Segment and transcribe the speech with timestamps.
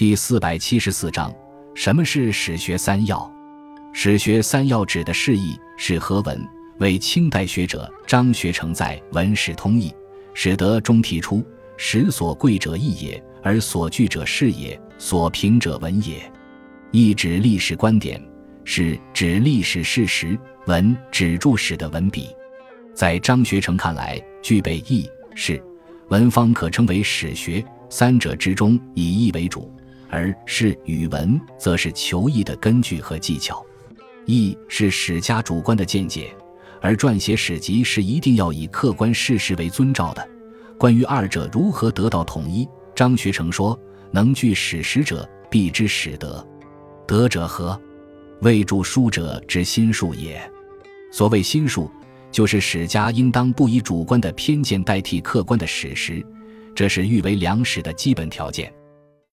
[0.00, 1.30] 第四百七十四章，
[1.74, 3.30] 什么是史学三要？
[3.92, 6.42] 史学三要指的释义是何文，
[6.78, 9.92] 为清代学者张学成在《文史通义
[10.32, 11.44] 史德》中提出
[11.76, 16.32] ：“史所贵者义也，而所据者事也，所评者文也。”
[16.92, 18.18] 义指历史观点，
[18.64, 20.34] 史指历史事实，
[20.66, 22.30] 文指注史的文笔。
[22.94, 25.62] 在张学成看来，具备义、是、
[26.08, 29.70] 文方可称为史学，三者之中以义为主。
[30.10, 33.64] 而是语文，则是求义的根据和技巧。
[34.26, 36.34] 义是史家主观的见解，
[36.80, 40.28] 而撰写史籍是一定要以客观事实为遵照的。
[40.78, 43.78] 关于二者如何得到统一，张学成说
[44.12, 46.46] ：“能据史实者，必知史德。
[47.06, 47.80] 德者何？
[48.42, 50.40] 未著书者之心术也。
[51.12, 51.90] 所谓心术，
[52.30, 56.24] 就是史家应当不以主观的偏见代替客观的史实，
[56.74, 58.72] 这是誉为良史的基本条件。”